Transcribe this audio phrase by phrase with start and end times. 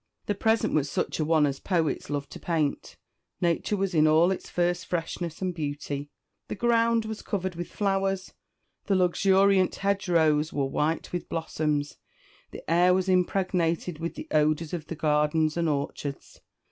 [0.25, 2.97] The present was such a one as poets love to paint.
[3.39, 6.09] Nature was in all its first freshness and beauty
[6.47, 8.33] the ground was covered with flowers,
[8.85, 11.97] the luxuriant hedgerows were white with blossoms,
[12.49, 16.41] the air was impregnated with the odours of the gardens and orchards.